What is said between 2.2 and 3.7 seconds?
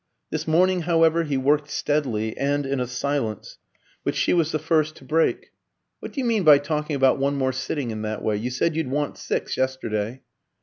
and in a silence